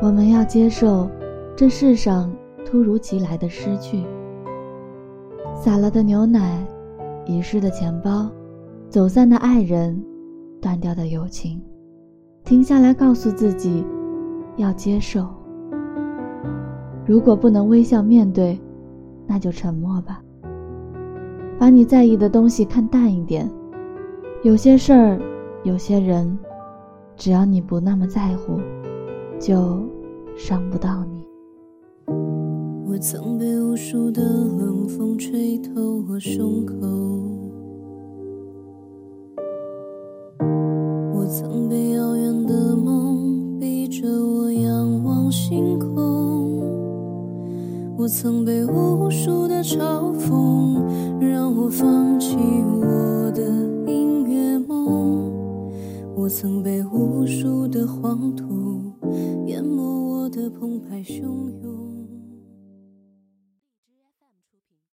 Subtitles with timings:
[0.00, 1.08] 我们要接受
[1.56, 2.32] 这世上
[2.64, 4.04] 突如其来的失去，
[5.54, 6.64] 洒了的牛奶，
[7.26, 8.30] 遗失的钱包，
[8.88, 10.02] 走散的爱人，
[10.60, 11.60] 断掉的友情。
[12.44, 13.84] 停下来，告诉自己，
[14.56, 15.26] 要接受。
[17.04, 18.58] 如果不能微笑面对，
[19.26, 20.22] 那就沉默吧。
[21.58, 23.50] 把你在意的东西看淡一点。
[24.42, 25.20] 有些事儿，
[25.68, 26.38] 有些人，
[27.14, 28.58] 只要你不那么在乎，
[29.38, 29.78] 就
[30.34, 31.22] 伤不到你。
[32.86, 36.74] 我曾被无数的冷风吹透我胸口，
[41.14, 46.62] 我曾被遥远的梦逼着我仰望星空，
[47.98, 50.57] 我曾被无数的嘲讽
[56.28, 58.92] 我曾被无数的黄土
[59.46, 61.77] 淹没我的澎湃汹涌。